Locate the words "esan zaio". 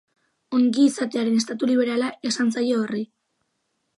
2.31-2.83